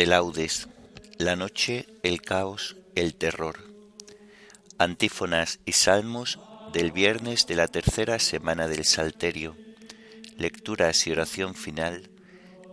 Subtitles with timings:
[0.00, 0.66] de laudes.
[1.18, 3.58] La noche, el caos, el terror.
[4.78, 6.38] Antífonas y salmos
[6.72, 9.58] del viernes de la tercera semana del Salterio.
[10.38, 12.08] Lecturas y oración final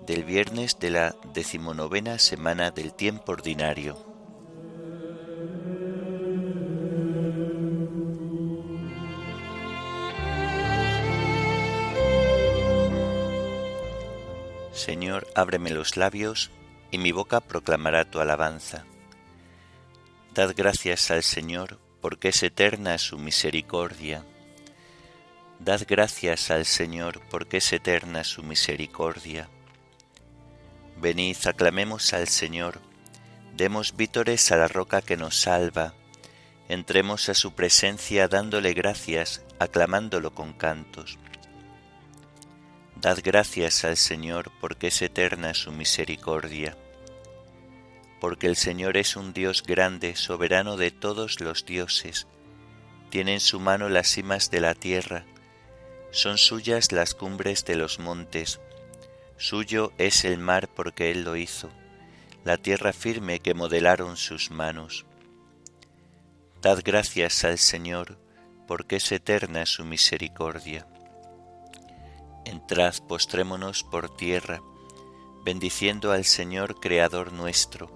[0.06, 3.98] del viernes de la decimonovena semana del tiempo ordinario.
[14.72, 16.52] Señor, ábreme los labios,
[16.92, 18.86] y mi boca proclamará tu alabanza.
[20.34, 24.26] Dad gracias al Señor, porque es eterna su misericordia.
[25.60, 29.50] Dad gracias al Señor, porque es eterna su misericordia.
[31.02, 32.80] Venid, aclamemos al Señor,
[33.56, 35.94] demos vítores a la roca que nos salva,
[36.70, 41.18] entremos a su presencia dándole gracias, aclamándolo con cantos.
[43.00, 46.76] Dad gracias al Señor porque es eterna su misericordia.
[48.20, 52.26] Porque el Señor es un Dios grande, soberano de todos los dioses.
[53.12, 55.26] Tiene en su mano las cimas de la tierra,
[56.10, 58.60] son suyas las cumbres de los montes.
[59.38, 61.70] Suyo es el mar porque Él lo hizo,
[62.46, 65.06] la tierra firme que modelaron sus manos.
[66.64, 68.18] Dad gracias al Señor
[68.68, 70.88] porque es eterna su misericordia.
[72.48, 74.62] Entrad, postrémonos por tierra,
[75.44, 77.92] bendiciendo al Señor Creador nuestro,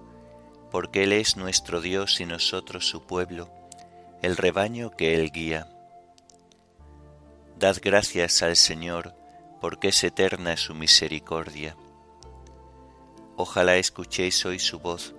[0.70, 3.50] porque Él es nuestro Dios y nosotros su pueblo,
[4.20, 5.68] el rebaño que Él guía.
[7.58, 9.14] Dad gracias al Señor,
[9.58, 11.74] porque es eterna su misericordia.
[13.36, 15.14] Ojalá escuchéis hoy su voz,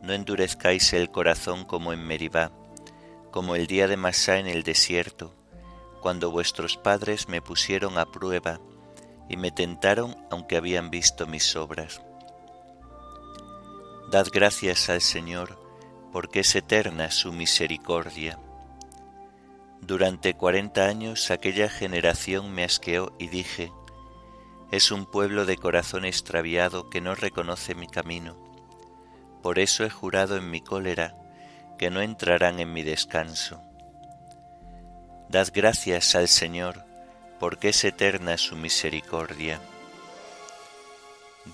[0.00, 2.52] no endurezcáis el corazón como en Meribá,
[3.30, 5.34] como el día de Masá en el desierto,
[6.02, 8.60] cuando vuestros padres me pusieron a prueba
[9.28, 12.02] y me tentaron aunque habían visto mis obras.
[14.10, 15.58] Dad gracias al Señor,
[16.12, 18.38] porque es eterna su misericordia.
[19.80, 23.72] Durante cuarenta años aquella generación me asqueó y dije,
[24.70, 28.36] es un pueblo de corazón extraviado que no reconoce mi camino.
[29.42, 31.16] Por eso he jurado en mi cólera
[31.78, 33.62] que no entrarán en mi descanso.
[35.32, 36.84] Dad gracias al Señor,
[37.40, 39.62] porque es eterna su misericordia.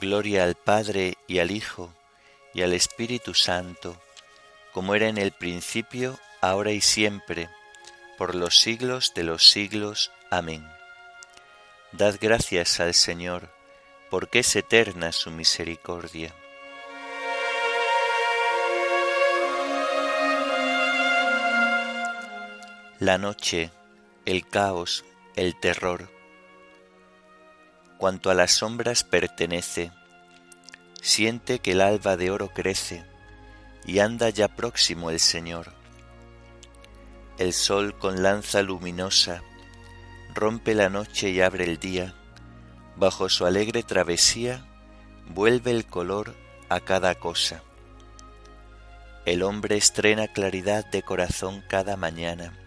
[0.00, 1.94] Gloria al Padre y al Hijo
[2.52, 3.96] y al Espíritu Santo,
[4.72, 7.48] como era en el principio, ahora y siempre,
[8.16, 10.10] por los siglos de los siglos.
[10.28, 10.68] Amén.
[11.92, 13.48] Dad gracias al Señor,
[14.10, 16.34] porque es eterna su misericordia.
[23.00, 23.70] La noche,
[24.24, 25.04] el caos,
[25.36, 26.10] el terror.
[27.96, 29.92] Cuanto a las sombras pertenece,
[31.00, 33.04] siente que el alba de oro crece
[33.86, 35.72] y anda ya próximo el Señor.
[37.38, 39.44] El sol con lanza luminosa
[40.34, 42.14] rompe la noche y abre el día,
[42.96, 44.66] bajo su alegre travesía
[45.28, 46.34] vuelve el color
[46.68, 47.62] a cada cosa.
[49.24, 52.58] El hombre estrena claridad de corazón cada mañana,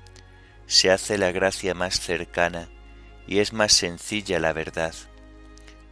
[0.72, 2.70] se hace la gracia más cercana
[3.28, 4.96] y es más sencilla la verdad.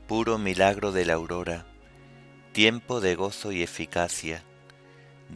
[0.07, 1.65] Puro milagro de la aurora,
[2.53, 4.41] tiempo de gozo y eficacia.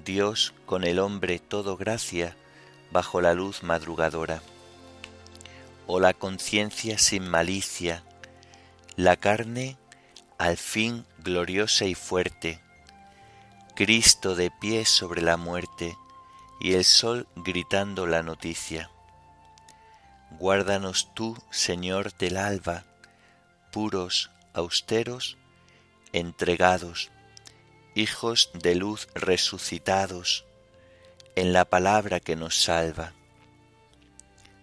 [0.06, 2.38] Dios con el hombre todo gracia
[2.90, 4.42] bajo la luz madrugadora.
[5.88, 8.06] O la conciencia sin malicia,
[8.96, 9.78] la carne
[10.38, 12.62] al fin gloriosa y fuerte,
[13.76, 15.98] Cristo de pie sobre la muerte
[16.62, 18.90] y el sol gritando la noticia.
[20.40, 22.84] Guárdanos tú, Señor del alba,
[23.72, 25.38] puros, austeros,
[26.12, 27.12] entregados,
[27.96, 30.46] hijos de luz resucitados,
[31.36, 33.14] en la palabra que nos salva.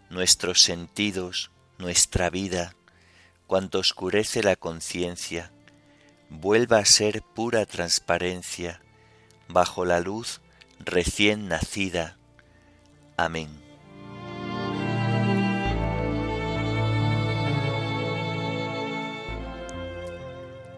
[0.08, 2.74] Nuestros sentidos, nuestra vida,
[3.46, 5.52] cuanto oscurece la conciencia,
[6.28, 8.80] vuelva a ser pura transparencia
[9.48, 10.40] bajo la luz
[10.78, 12.16] recién nacida.
[13.16, 13.69] Amén.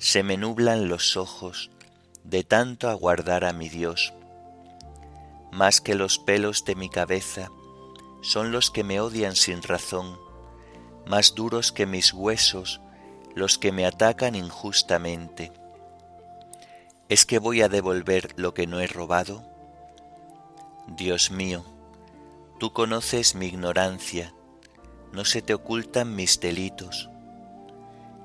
[0.00, 1.70] se me nublan los ojos
[2.24, 4.14] de tanto aguardar a mi Dios.
[5.52, 7.50] Más que los pelos de mi cabeza
[8.22, 10.18] son los que me odian sin razón,
[11.06, 12.80] más duros que mis huesos
[13.34, 15.52] los que me atacan injustamente.
[17.10, 19.44] ¿Es que voy a devolver lo que no he robado?
[20.88, 21.62] Dios mío,
[22.58, 24.32] tú conoces mi ignorancia,
[25.12, 27.10] no se te ocultan mis delitos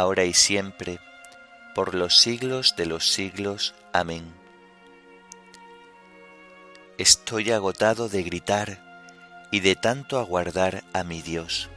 [0.00, 1.00] ahora y siempre,
[1.74, 3.74] por los siglos de los siglos.
[3.92, 4.34] Amén.
[6.98, 11.70] Estoy agotado de gritar y de tanto aguardar a mi Dios.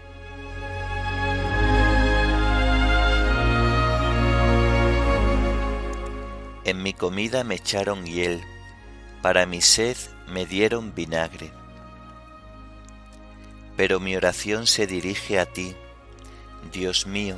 [6.66, 8.44] En mi comida me echaron hiel,
[9.22, 11.52] para mi sed me dieron vinagre.
[13.78, 15.74] Pero mi oración se dirige a ti,
[16.72, 17.38] Dios mío,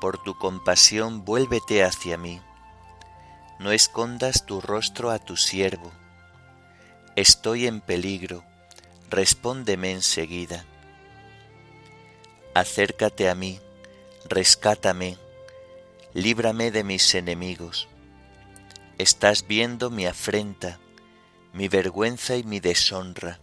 [0.00, 2.40] por tu compasión vuélvete hacia mí.
[3.58, 5.92] No escondas tu rostro a tu siervo.
[7.16, 8.44] Estoy en peligro,
[9.08, 10.64] respóndeme enseguida.
[12.54, 13.60] Acércate a mí,
[14.28, 15.16] rescátame,
[16.12, 17.88] líbrame de mis enemigos.
[18.98, 20.78] Estás viendo mi afrenta,
[21.52, 23.40] mi vergüenza y mi deshonra.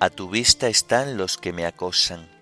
[0.00, 2.41] A tu vista están los que me acosan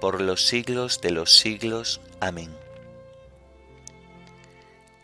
[0.00, 2.00] por los siglos de los siglos.
[2.20, 2.54] Amén.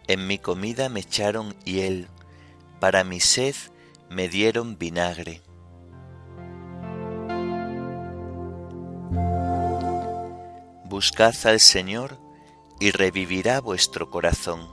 [0.09, 2.09] En mi comida me echaron hiel,
[2.81, 3.55] para mi sed
[4.11, 5.43] me dieron vinagre.
[10.85, 12.19] Buscad al Señor
[12.79, 14.69] y revivirá vuestro corazón.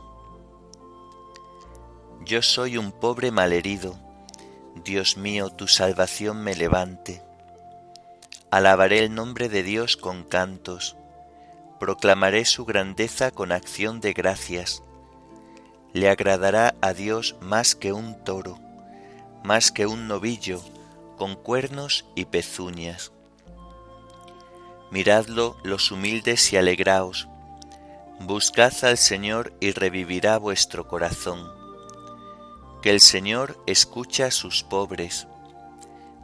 [2.25, 3.97] Yo soy un pobre malherido,
[4.83, 7.28] Dios mío, tu salvación me levante
[8.51, 10.97] Alabaré el nombre de Dios con cantos,
[11.79, 14.81] proclamaré su grandeza con acción de gracias.
[15.93, 18.59] Le agradará a Dios más que un toro,
[19.43, 20.61] más que un novillo,
[21.15, 23.11] con cuernos y pezuñas.
[24.89, 27.27] Miradlo los humildes y alegraos,
[28.19, 31.47] buscad al Señor y revivirá vuestro corazón.
[32.81, 35.27] Que el Señor escucha a sus pobres,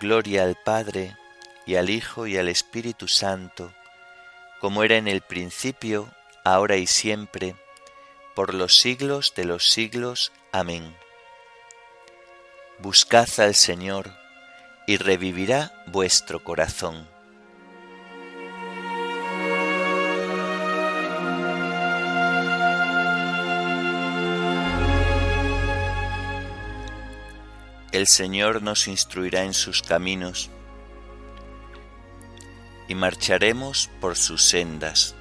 [0.00, 1.16] Gloria al Padre,
[1.66, 3.72] y al Hijo, y al Espíritu Santo,
[4.60, 6.10] como era en el principio,
[6.44, 7.54] ahora y siempre,
[8.34, 10.32] por los siglos de los siglos.
[10.52, 10.96] Amén.
[12.78, 14.10] Buscad al Señor,
[14.86, 17.08] y revivirá vuestro corazón.
[27.98, 30.50] El Señor nos instruirá en sus caminos,
[32.86, 35.16] y marcharemos por sus sendas.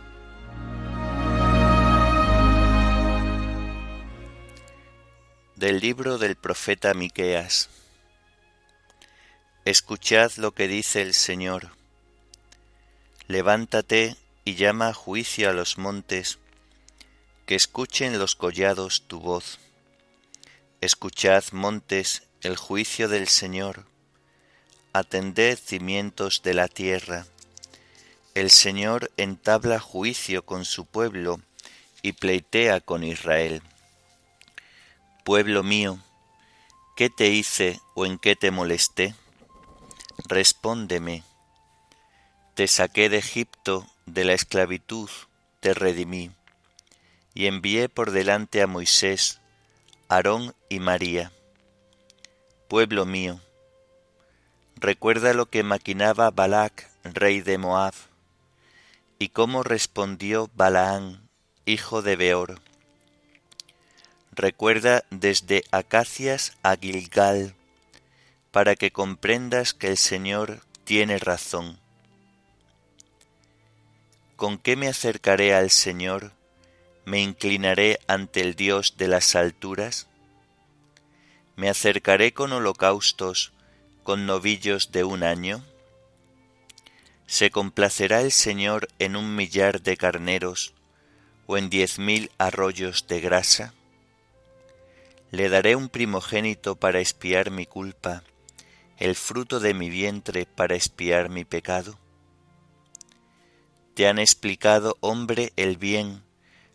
[5.56, 7.72] Del libro del profeta Miqueas.
[9.66, 11.72] Escuchad lo que dice el Señor.
[13.28, 16.38] Levántate y llama a juicio a los montes,
[17.48, 19.58] que escuchen los collados tu voz.
[20.80, 23.86] Escuchad, montes, el juicio del Señor.
[24.94, 27.26] Atended cimientos de la tierra.
[28.36, 31.42] El Señor entabla juicio con su pueblo
[32.04, 33.64] y pleitea con Israel.
[35.26, 36.00] Pueblo mío,
[36.96, 39.16] ¿qué te hice o en qué te molesté?
[40.28, 41.24] Respóndeme.
[42.54, 45.10] Te saqué de Egipto, de la esclavitud,
[45.60, 46.32] te redimí,
[47.34, 49.42] y envié por delante a Moisés,
[50.08, 51.32] Aarón y María.
[52.68, 53.40] Pueblo mío,
[54.76, 57.94] recuerda lo que maquinaba Balac, rey de Moab,
[59.20, 61.30] y cómo respondió Balaán,
[61.66, 62.60] hijo de Beor.
[64.32, 67.56] Recuerda desde Acacias a Gilgal,
[68.52, 71.80] para que comprendas que el Señor tiene razón.
[74.36, 76.34] ¿Con qué me acercaré al Señor?
[77.06, 80.08] ¿Me inclinaré ante el Dios de las alturas?
[81.58, 83.52] ¿Me acercaré con holocaustos,
[84.04, 85.62] con novillos de un año?
[87.26, 90.74] ¿Se complacerá el Señor en un millar de carneros
[91.48, 93.74] o en diez mil arroyos de grasa?
[95.32, 98.24] Le daré un primogénito para espiar mi culpa
[98.98, 101.98] el fruto de mi vientre para espiar mi pecado?
[103.94, 106.24] Te han explicado, hombre, el bien,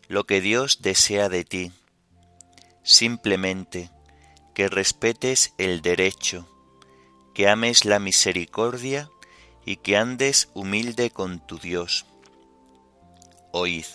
[0.07, 1.71] lo que Dios desea de ti,
[2.83, 3.89] simplemente
[4.53, 6.47] que respetes el derecho,
[7.33, 9.09] que ames la misericordia
[9.65, 12.05] y que andes humilde con tu Dios.
[13.51, 13.85] Oíd,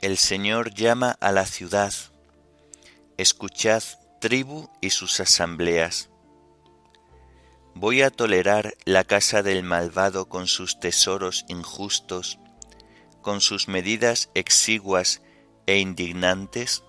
[0.00, 1.92] el Señor llama a la ciudad,
[3.16, 3.82] escuchad
[4.20, 6.08] tribu y sus asambleas
[7.76, 12.38] ¿Voy a tolerar la casa del malvado con sus tesoros injustos,
[13.20, 15.22] con sus medidas exiguas
[15.66, 16.84] e indignantes?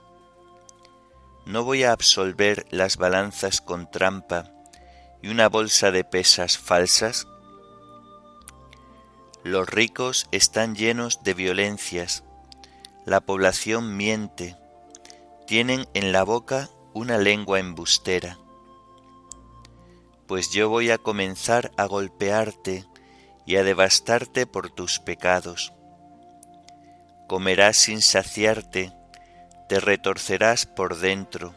[1.45, 4.51] ¿No voy a absolver las balanzas con trampa
[5.21, 7.27] y una bolsa de pesas falsas?
[9.43, 12.23] Los ricos están llenos de violencias,
[13.05, 14.55] la población miente,
[15.45, 18.39] tienen en la boca una lengua embustera
[20.27, 22.85] pues yo voy a comenzar a golpearte
[23.45, 25.73] y a devastarte por tus pecados.
[27.27, 28.91] Comerás sin saciarte,
[29.67, 31.53] te retorcerás por dentro.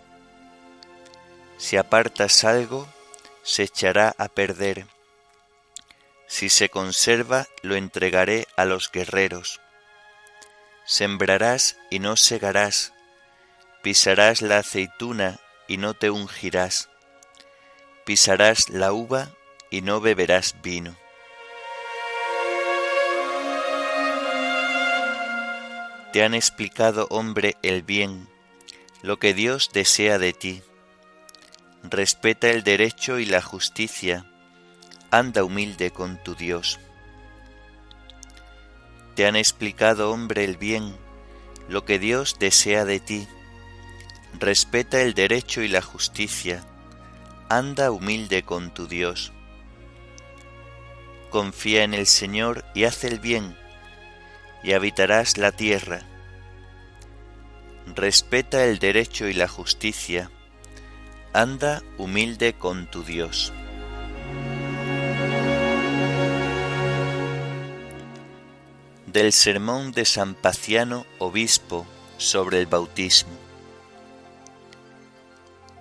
[1.59, 2.89] Si apartas algo,
[3.43, 4.87] se echará a perder.
[6.27, 9.61] Si se conserva, lo entregaré a los guerreros.
[10.85, 12.93] Sembrarás y no segarás,
[13.83, 16.89] pisarás la aceituna y no te ungirás
[18.09, 19.29] pisarás la uva
[19.69, 20.97] y no beberás vino.
[26.13, 28.29] Te han explicado, hombre, el bien,
[29.03, 30.63] lo que Dios desea de ti.
[31.83, 34.25] Respeta el derecho y la justicia,
[35.11, 36.81] anda humilde con tu Dios.
[39.15, 40.97] Te han explicado, hombre, el bien,
[41.69, 43.29] lo que Dios desea de ti.
[44.39, 46.65] Respeta el derecho y la justicia,
[47.51, 49.33] anda humilde con tu Dios.
[51.29, 53.57] Confía en el Señor y haz el bien,
[54.63, 56.03] y habitarás la tierra.
[57.95, 60.31] Respeta el derecho y la justicia,
[61.33, 63.53] anda humilde con tu Dios.
[69.07, 71.87] Del sermón de San Paciano, obispo,
[72.19, 73.49] sobre el bautismo.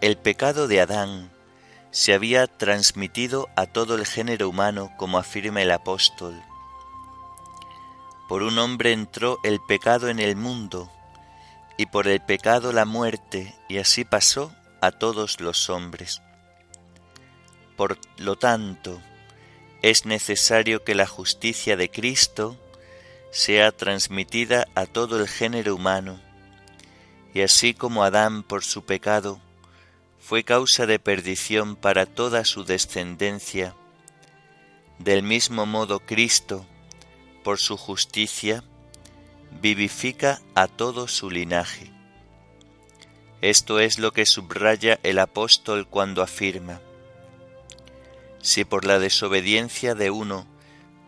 [0.01, 1.31] el pecado de Adán
[1.91, 6.39] se había transmitido a todo el género humano, como afirma el apóstol.
[8.27, 10.91] Por un hombre entró el pecado en el mundo,
[11.77, 16.21] y por el pecado la muerte, y así pasó a todos los hombres.
[17.77, 19.01] Por lo tanto,
[19.81, 22.57] es necesario que la justicia de Cristo
[23.31, 26.19] sea transmitida a todo el género humano,
[27.33, 29.39] y así como Adán por su pecado
[30.19, 33.75] fue causa de perdición para toda su descendencia,
[34.97, 36.65] del mismo modo Cristo,
[37.47, 38.61] por su justicia,
[39.61, 41.89] vivifica a todo su linaje.
[43.39, 46.81] Esto es lo que subraya el apóstol cuando afirma,
[48.41, 50.45] si por la desobediencia de uno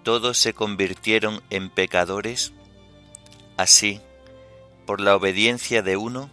[0.04, 2.54] todos se convirtieron en pecadores,
[3.58, 4.00] así,
[4.86, 6.30] por la obediencia de uno,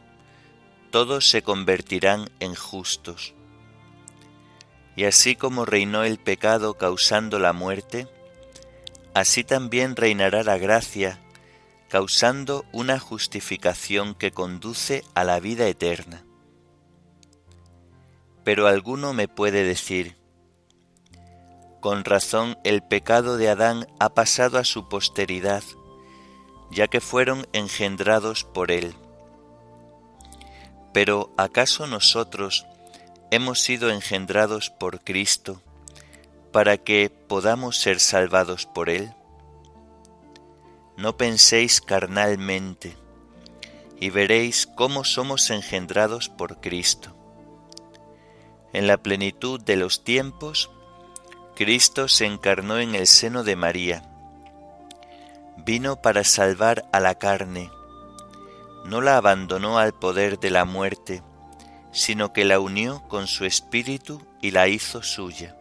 [0.92, 3.34] todos se convertirán en justos.
[4.94, 8.06] Y así como reinó el pecado causando la muerte,
[9.16, 11.18] así también reinará la gracia,
[11.88, 16.22] causando una justificación que conduce a la vida eterna.
[18.44, 20.18] Pero alguno me puede decir,
[21.80, 25.64] con razón el pecado de Adán ha pasado a su posteridad,
[26.70, 28.94] ya que fueron engendrados por él.
[30.92, 32.66] Pero ¿acaso nosotros
[33.30, 35.62] hemos sido engendrados por Cristo
[36.56, 39.12] para que podamos ser salvados por Él?
[40.96, 42.96] No penséis carnalmente
[44.00, 47.14] y veréis cómo somos engendrados por Cristo.
[48.72, 50.70] En la plenitud de los tiempos,
[51.56, 54.02] Cristo se encarnó en el seno de María.
[55.58, 57.70] Vino para salvar a la carne
[58.86, 61.22] no la abandonó al poder de la muerte,
[61.92, 65.55] sino que la unió con su espíritu y la hizo suya.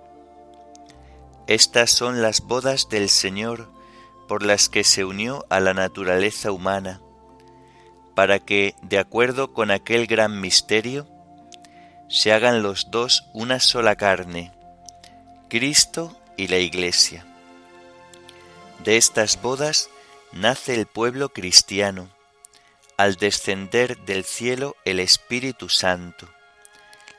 [1.48, 3.72] Estas son las bodas del Señor
[4.28, 7.02] por las que se unió a la naturaleza humana,
[8.16, 11.08] para que, de acuerdo con aquel gran misterio,
[12.10, 14.54] se hagan los dos una sola carne,
[15.48, 17.26] Cristo y la Iglesia.
[18.84, 19.90] De estas bodas
[20.32, 22.10] nace el pueblo cristiano,
[22.98, 26.28] al descender del cielo el Espíritu Santo.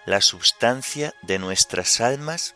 [0.04, 2.54] La sustancia de nuestras almas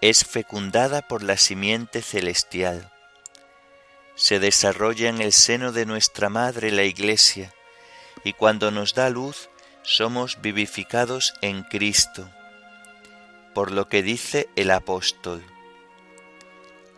[0.00, 2.92] es fecundada por la simiente celestial.
[4.14, 7.52] Se desarrolla en el seno de nuestra Madre la Iglesia,
[8.24, 9.48] y cuando nos da luz
[9.82, 12.28] somos vivificados en Cristo,
[13.54, 15.44] por lo que dice el apóstol.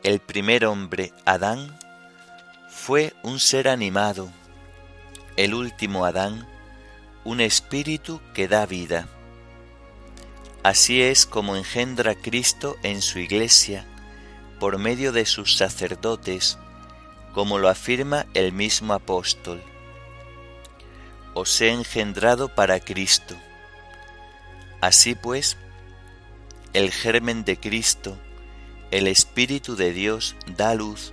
[0.02, 1.78] El primer hombre, Adán,
[2.68, 4.30] fue un ser animado,
[5.36, 6.48] el último Adán,
[7.24, 9.08] un espíritu que da vida.
[10.70, 13.84] Así es como engendra Cristo en su iglesia
[14.60, 16.58] por medio de sus sacerdotes,
[17.34, 19.60] como lo afirma el mismo apóstol.
[21.34, 23.34] Os he engendrado para Cristo.
[24.80, 25.56] Así pues,
[26.72, 28.16] el germen de Cristo,
[28.92, 31.12] el Espíritu de Dios da luz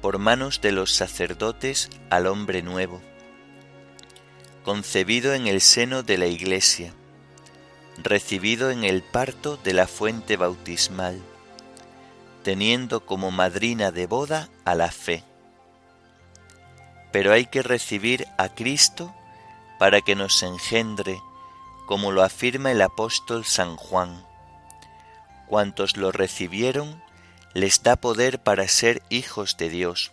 [0.00, 3.02] por manos de los sacerdotes al hombre nuevo
[4.64, 6.94] concebido en el seno de la Iglesia,
[7.98, 11.20] recibido en el parto de la fuente bautismal,
[12.42, 15.24] teniendo como madrina de boda a la fe.
[17.12, 19.14] Pero hay que recibir a Cristo
[19.78, 21.20] para que nos engendre,
[21.86, 24.24] como lo afirma el apóstol San Juan.
[25.46, 27.02] Cuantos lo recibieron,
[27.54, 30.12] les da poder para ser hijos de Dios.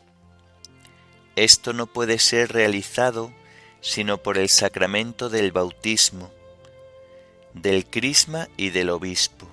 [1.35, 3.33] Esto no puede ser realizado
[3.83, 6.31] sino por el sacramento del bautismo,
[7.53, 9.47] del crisma y del obispo.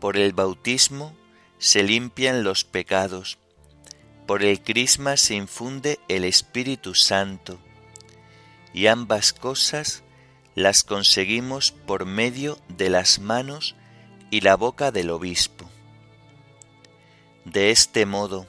[0.00, 1.14] Por el bautismo
[1.58, 3.38] se limpian los pecados,
[4.26, 7.58] por el crisma se infunde el Espíritu Santo,
[8.72, 10.02] y ambas cosas
[10.54, 13.76] las conseguimos por medio de las manos
[14.30, 15.68] y la boca del obispo.
[17.44, 18.46] De este modo,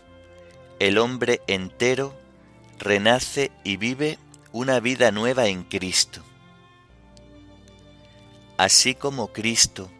[0.79, 2.17] el hombre entero
[2.79, 4.17] renace y vive
[4.51, 6.23] una vida nueva en Cristo.
[8.63, 9.91] Así como Cristo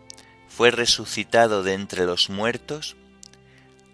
[0.47, 2.95] fue resucitado de entre los muertos,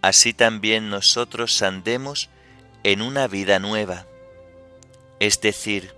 [0.03, 2.29] así también nosotros andemos
[2.84, 4.05] en una vida nueva,
[5.19, 5.95] es decir,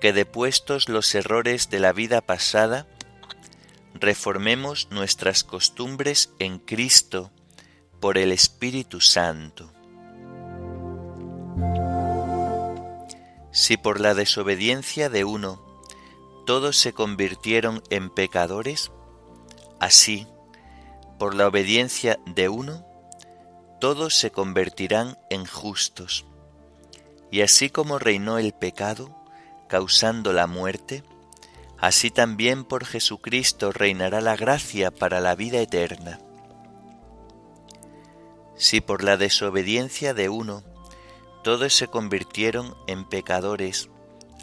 [0.00, 2.86] que depuestos los errores de la vida pasada,
[3.92, 7.32] reformemos nuestras costumbres en Cristo
[8.00, 9.70] por el Espíritu Santo.
[13.52, 15.73] Si por la desobediencia de uno
[16.44, 18.92] todos se convirtieron en pecadores,
[19.80, 20.26] así,
[21.18, 22.84] por la obediencia de uno,
[23.80, 26.26] todos se convertirán en justos.
[27.30, 29.14] Y así como reinó el pecado,
[29.68, 31.02] causando la muerte,
[31.78, 36.20] así también por Jesucristo reinará la gracia para la vida eterna.
[38.56, 40.62] Si por la desobediencia de uno
[41.42, 43.90] todos se convirtieron en pecadores,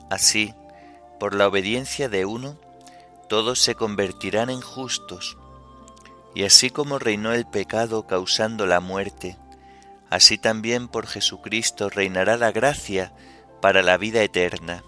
[0.10, 0.54] así,
[1.22, 2.58] por la obediencia de uno,
[3.30, 5.38] todos se convertirán en justos.
[6.34, 9.38] Y así como reinó el pecado causando la muerte,
[10.10, 13.14] así también por Jesucristo reinará la gracia
[13.62, 14.84] para la vida eterna.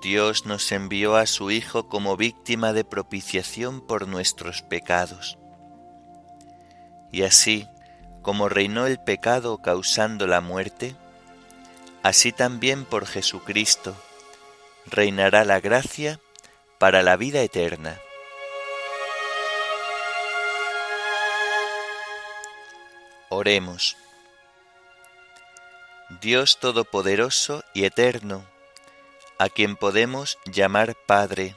[0.00, 5.36] Dios nos envió a su Hijo como víctima de propiciación por nuestros pecados.
[7.10, 7.66] Y así,
[8.22, 10.94] como reinó el pecado causando la muerte,
[12.02, 13.96] así también por Jesucristo
[14.86, 16.20] reinará la gracia
[16.78, 18.00] para la vida eterna.
[23.28, 23.96] Oremos.
[26.20, 28.44] Dios Todopoderoso y Eterno,
[29.38, 31.54] a quien podemos llamar Padre,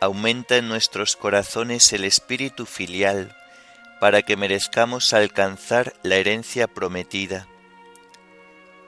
[0.00, 3.36] aumenta en nuestros corazones el espíritu filial
[3.98, 7.48] para que merezcamos alcanzar la herencia prometida.